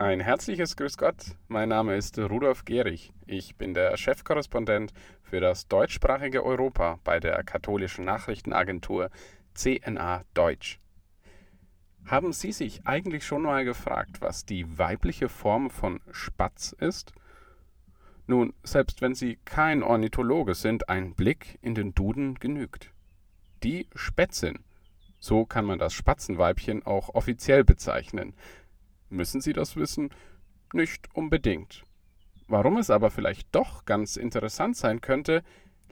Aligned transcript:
Ein 0.00 0.20
herzliches 0.20 0.78
Grüß 0.78 0.96
Gott. 0.96 1.36
Mein 1.48 1.68
Name 1.68 1.94
ist 1.94 2.18
Rudolf 2.18 2.64
Gehrig. 2.64 3.12
Ich 3.26 3.56
bin 3.56 3.74
der 3.74 3.98
Chefkorrespondent 3.98 4.94
für 5.22 5.40
das 5.40 5.68
deutschsprachige 5.68 6.42
Europa 6.42 6.98
bei 7.04 7.20
der 7.20 7.44
katholischen 7.44 8.06
Nachrichtenagentur 8.06 9.10
CNA 9.52 10.24
Deutsch. 10.32 10.80
Haben 12.06 12.32
Sie 12.32 12.52
sich 12.52 12.86
eigentlich 12.86 13.26
schon 13.26 13.42
mal 13.42 13.66
gefragt, 13.66 14.22
was 14.22 14.46
die 14.46 14.78
weibliche 14.78 15.28
Form 15.28 15.68
von 15.68 16.00
Spatz 16.12 16.74
ist? 16.80 17.12
Nun, 18.26 18.54
selbst 18.62 19.02
wenn 19.02 19.14
Sie 19.14 19.38
kein 19.44 19.82
Ornithologe 19.82 20.54
sind, 20.54 20.88
ein 20.88 21.14
Blick 21.14 21.58
in 21.60 21.74
den 21.74 21.94
Duden 21.94 22.36
genügt. 22.36 22.90
Die 23.62 23.86
Spätzin. 23.94 24.60
So 25.18 25.44
kann 25.44 25.66
man 25.66 25.78
das 25.78 25.92
Spatzenweibchen 25.92 26.86
auch 26.86 27.10
offiziell 27.10 27.64
bezeichnen. 27.64 28.32
Müssen 29.10 29.40
Sie 29.40 29.52
das 29.52 29.76
wissen? 29.76 30.10
Nicht 30.72 31.08
unbedingt. 31.14 31.84
Warum 32.46 32.78
es 32.78 32.90
aber 32.90 33.10
vielleicht 33.10 33.54
doch 33.54 33.84
ganz 33.84 34.16
interessant 34.16 34.76
sein 34.76 35.00
könnte, 35.00 35.42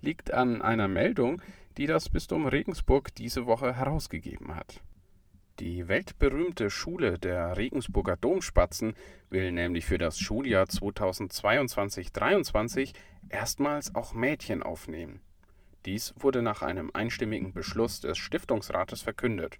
liegt 0.00 0.32
an 0.32 0.62
einer 0.62 0.88
Meldung, 0.88 1.42
die 1.76 1.86
das 1.86 2.08
Bistum 2.08 2.46
Regensburg 2.46 3.14
diese 3.14 3.46
Woche 3.46 3.76
herausgegeben 3.76 4.54
hat. 4.54 4.80
Die 5.60 5.88
weltberühmte 5.88 6.70
Schule 6.70 7.18
der 7.18 7.56
Regensburger 7.56 8.16
Domspatzen 8.16 8.94
will 9.30 9.50
nämlich 9.50 9.86
für 9.86 9.98
das 9.98 10.20
Schuljahr 10.20 10.66
2022-23 10.66 12.92
erstmals 13.28 13.96
auch 13.96 14.14
Mädchen 14.14 14.62
aufnehmen. 14.62 15.20
Dies 15.84 16.14
wurde 16.18 16.42
nach 16.42 16.62
einem 16.62 16.92
einstimmigen 16.94 17.52
Beschluss 17.52 18.00
des 18.00 18.18
Stiftungsrates 18.18 19.02
verkündet. 19.02 19.58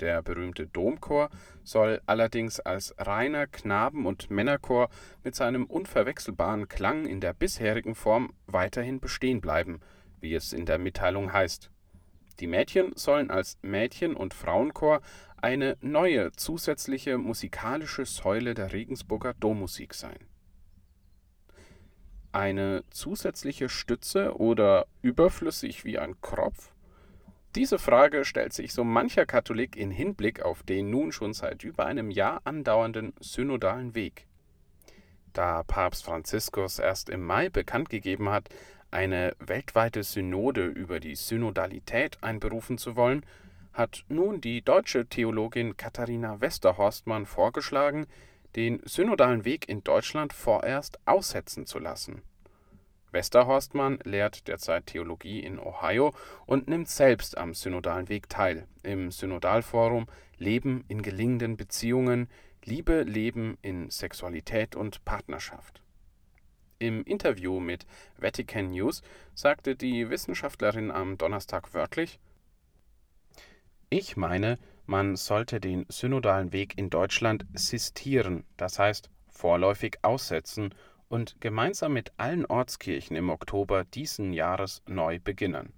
Der 0.00 0.22
berühmte 0.22 0.66
Domchor 0.66 1.28
soll 1.64 2.00
allerdings 2.06 2.60
als 2.60 2.94
reiner 2.98 3.46
Knaben- 3.46 4.06
und 4.06 4.30
Männerchor 4.30 4.88
mit 5.24 5.34
seinem 5.34 5.64
unverwechselbaren 5.64 6.68
Klang 6.68 7.06
in 7.06 7.20
der 7.20 7.32
bisherigen 7.32 7.94
Form 7.94 8.32
weiterhin 8.46 9.00
bestehen 9.00 9.40
bleiben, 9.40 9.80
wie 10.20 10.34
es 10.34 10.52
in 10.52 10.66
der 10.66 10.78
Mitteilung 10.78 11.32
heißt. 11.32 11.70
Die 12.40 12.46
Mädchen 12.46 12.92
sollen 12.94 13.30
als 13.30 13.58
Mädchen- 13.62 14.14
und 14.14 14.34
Frauenchor 14.34 15.00
eine 15.36 15.76
neue 15.80 16.32
zusätzliche 16.32 17.18
musikalische 17.18 18.04
Säule 18.04 18.54
der 18.54 18.72
Regensburger 18.72 19.34
Dommusik 19.34 19.94
sein. 19.94 20.18
Eine 22.30 22.84
zusätzliche 22.90 23.68
Stütze 23.68 24.36
oder 24.36 24.86
überflüssig 25.02 25.84
wie 25.84 25.98
ein 25.98 26.20
Kropf? 26.20 26.72
Diese 27.54 27.78
Frage 27.78 28.24
stellt 28.24 28.52
sich 28.52 28.72
so 28.72 28.84
mancher 28.84 29.24
Katholik 29.24 29.74
in 29.76 29.90
Hinblick 29.90 30.42
auf 30.42 30.62
den 30.62 30.90
nun 30.90 31.12
schon 31.12 31.32
seit 31.32 31.64
über 31.64 31.86
einem 31.86 32.10
Jahr 32.10 32.42
andauernden 32.44 33.14
synodalen 33.20 33.94
Weg. 33.94 34.26
Da 35.32 35.62
Papst 35.62 36.04
Franziskus 36.04 36.78
erst 36.78 37.08
im 37.08 37.24
Mai 37.24 37.48
bekannt 37.48 37.88
gegeben 37.88 38.28
hat, 38.28 38.48
eine 38.90 39.34
weltweite 39.38 40.02
Synode 40.02 40.66
über 40.66 41.00
die 41.00 41.14
Synodalität 41.14 42.18
einberufen 42.22 42.78
zu 42.78 42.96
wollen, 42.96 43.24
hat 43.72 44.04
nun 44.08 44.40
die 44.40 44.62
deutsche 44.62 45.06
Theologin 45.06 45.76
Katharina 45.76 46.40
Westerhorstmann 46.40 47.26
vorgeschlagen, 47.26 48.06
den 48.56 48.80
synodalen 48.84 49.44
Weg 49.44 49.68
in 49.68 49.84
Deutschland 49.84 50.32
vorerst 50.32 50.98
aussetzen 51.06 51.66
zu 51.66 51.78
lassen. 51.78 52.22
Westerhorstmann 53.12 53.98
lehrt 54.04 54.48
derzeit 54.48 54.86
Theologie 54.86 55.40
in 55.40 55.58
Ohio 55.58 56.14
und 56.46 56.68
nimmt 56.68 56.88
selbst 56.88 57.36
am 57.38 57.54
synodalen 57.54 58.08
Weg 58.08 58.28
teil, 58.28 58.66
im 58.82 59.10
Synodalforum 59.10 60.06
Leben 60.36 60.84
in 60.88 61.02
gelingenden 61.02 61.56
Beziehungen, 61.56 62.28
Liebe, 62.64 63.02
Leben 63.02 63.58
in 63.62 63.90
Sexualität 63.90 64.76
und 64.76 65.04
Partnerschaft. 65.04 65.82
Im 66.78 67.02
Interview 67.04 67.58
mit 67.58 67.86
Vatican 68.18 68.70
News 68.70 69.02
sagte 69.34 69.74
die 69.74 70.10
Wissenschaftlerin 70.10 70.90
am 70.90 71.18
Donnerstag 71.18 71.74
wörtlich, 71.74 72.20
ich 73.90 74.16
meine, 74.16 74.58
man 74.86 75.16
sollte 75.16 75.60
den 75.60 75.86
synodalen 75.88 76.52
Weg 76.52 76.76
in 76.78 76.90
Deutschland 76.90 77.46
sistieren, 77.54 78.44
das 78.56 78.78
heißt 78.78 79.10
vorläufig 79.28 79.98
aussetzen 80.02 80.74
und 81.08 81.40
gemeinsam 81.40 81.92
mit 81.92 82.12
allen 82.16 82.46
Ortskirchen 82.46 83.16
im 83.16 83.30
Oktober 83.30 83.84
diesen 83.84 84.32
Jahres 84.32 84.82
neu 84.86 85.18
beginnen. 85.18 85.72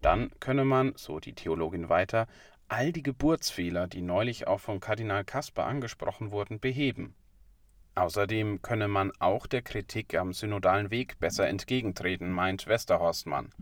Dann 0.00 0.30
könne 0.40 0.64
man, 0.64 0.92
so 0.96 1.20
die 1.20 1.34
Theologin 1.34 1.88
weiter, 1.88 2.26
all 2.68 2.92
die 2.92 3.02
Geburtsfehler, 3.02 3.86
die 3.86 4.02
neulich 4.02 4.46
auch 4.46 4.60
von 4.60 4.80
Kardinal 4.80 5.24
Kasper 5.24 5.64
angesprochen 5.64 6.30
wurden, 6.30 6.60
beheben. 6.60 7.14
Außerdem 7.94 8.60
könne 8.60 8.88
man 8.88 9.12
auch 9.20 9.46
der 9.46 9.62
Kritik 9.62 10.14
am 10.16 10.32
synodalen 10.32 10.90
Weg 10.90 11.18
besser 11.20 11.46
entgegentreten, 11.48 12.30
meint 12.32 12.66
Westerhorstmann. 12.66 13.52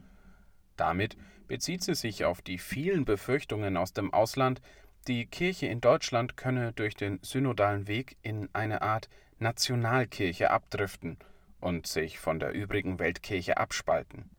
Damit 0.77 1.17
bezieht 1.47 1.83
sie 1.83 1.95
sich 1.95 2.25
auf 2.25 2.41
die 2.41 2.59
vielen 2.59 3.05
Befürchtungen 3.05 3.77
aus 3.77 3.93
dem 3.93 4.13
Ausland, 4.13 4.63
die 5.09 5.27
Kirche 5.27 5.67
in 5.67 5.81
Deutschland 5.81 6.37
könne 6.37 6.73
durch 6.73 6.95
den 6.95 7.19
synodalen 7.23 7.89
Weg 7.89 8.17
in 8.23 8.49
eine 8.53 8.83
Art 8.83 9.09
Nationalkirche 9.43 10.51
abdriften 10.51 11.19
und 11.61 11.87
sich 11.87 12.19
von 12.19 12.41
der 12.41 12.53
übrigen 12.53 12.99
Weltkirche 12.99 13.59
abspalten. 13.59 14.31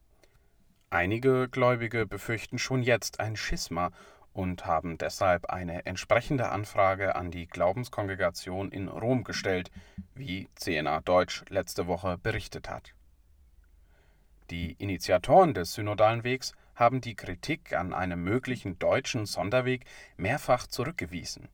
Einige 0.90 1.48
Gläubige 1.50 2.06
befürchten 2.06 2.58
schon 2.58 2.84
jetzt 2.84 3.20
ein 3.20 3.36
Schisma 3.36 3.92
und 4.34 4.66
haben 4.66 4.98
deshalb 4.98 5.46
eine 5.46 5.86
entsprechende 5.86 6.50
Anfrage 6.50 7.16
an 7.16 7.32
die 7.32 7.48
Glaubenskongregation 7.48 8.72
in 8.72 8.88
Rom 8.88 9.24
gestellt, 9.24 9.72
wie 10.16 10.50
CNA 10.56 11.02
Deutsch 11.02 11.46
letzte 11.50 11.88
Woche 11.88 12.18
berichtet 12.18 12.70
hat. 12.70 12.94
Die 14.50 14.74
Initiatoren 14.74 15.54
des 15.54 15.74
synodalen 15.74 16.24
Wegs 16.24 16.54
haben 16.76 17.02
die 17.02 17.16
Kritik 17.16 17.74
an 17.74 17.94
einem 17.94 18.24
möglichen 18.24 18.80
deutschen 18.80 19.26
Sonderweg 19.26 19.86
mehrfach 20.18 20.68
zurückgewiesen. 20.68 21.48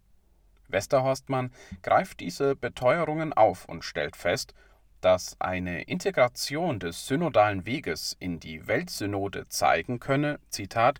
Westerhorstmann 0.69 1.51
greift 1.81 2.19
diese 2.19 2.55
Beteuerungen 2.55 3.33
auf 3.33 3.65
und 3.65 3.83
stellt 3.83 4.15
fest, 4.15 4.53
dass 5.01 5.39
eine 5.39 5.83
Integration 5.83 6.79
des 6.79 7.07
synodalen 7.07 7.65
Weges 7.65 8.15
in 8.19 8.39
die 8.39 8.67
Weltsynode 8.67 9.47
zeigen 9.47 9.99
könne, 9.99 10.39
Zitat, 10.49 10.99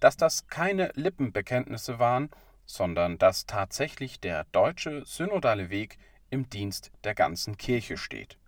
dass 0.00 0.16
das 0.16 0.46
keine 0.48 0.90
Lippenbekenntnisse 0.94 1.98
waren, 1.98 2.30
sondern 2.66 3.18
dass 3.18 3.46
tatsächlich 3.46 4.20
der 4.20 4.44
deutsche 4.52 5.04
synodale 5.04 5.70
Weg 5.70 5.98
im 6.30 6.48
Dienst 6.48 6.90
der 7.04 7.14
ganzen 7.14 7.56
Kirche 7.56 7.96
steht. 7.96 8.38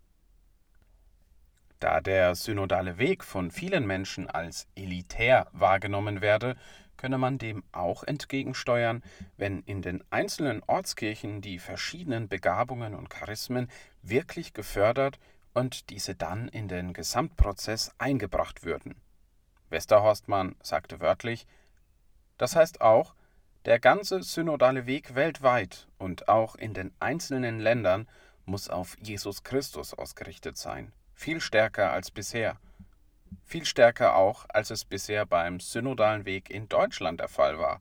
Da 1.80 2.00
der 2.00 2.34
synodale 2.34 2.98
Weg 2.98 3.24
von 3.24 3.50
vielen 3.50 3.86
Menschen 3.86 4.28
als 4.30 4.66
elitär 4.74 5.48
wahrgenommen 5.52 6.22
werde, 6.22 6.56
könne 6.96 7.18
man 7.18 7.38
dem 7.38 7.62
auch 7.72 8.04
entgegensteuern, 8.04 9.02
wenn 9.36 9.62
in 9.62 9.82
den 9.82 10.02
einzelnen 10.10 10.62
Ortskirchen 10.66 11.40
die 11.40 11.58
verschiedenen 11.58 12.28
Begabungen 12.28 12.94
und 12.94 13.10
Charismen 13.10 13.68
wirklich 14.02 14.52
gefördert 14.52 15.18
und 15.52 15.90
diese 15.90 16.14
dann 16.14 16.48
in 16.48 16.68
den 16.68 16.92
Gesamtprozess 16.92 17.94
eingebracht 17.98 18.64
würden. 18.64 18.96
Westerhorstmann 19.70 20.56
sagte 20.62 21.00
wörtlich, 21.00 21.46
das 22.38 22.56
heißt 22.56 22.80
auch, 22.80 23.14
der 23.64 23.78
ganze 23.78 24.22
synodale 24.22 24.86
Weg 24.86 25.14
weltweit 25.14 25.88
und 25.98 26.28
auch 26.28 26.54
in 26.54 26.74
den 26.74 26.92
einzelnen 27.00 27.60
Ländern 27.60 28.08
muss 28.44 28.68
auf 28.68 28.96
Jesus 29.00 29.42
Christus 29.42 29.94
ausgerichtet 29.94 30.56
sein 30.56 30.92
viel 31.14 31.40
stärker 31.40 31.92
als 31.92 32.10
bisher. 32.10 32.58
Viel 33.44 33.64
stärker 33.64 34.16
auch, 34.16 34.46
als 34.48 34.70
es 34.70 34.84
bisher 34.84 35.26
beim 35.26 35.60
synodalen 35.60 36.24
Weg 36.24 36.50
in 36.50 36.68
Deutschland 36.68 37.20
der 37.20 37.28
Fall 37.28 37.58
war. 37.58 37.80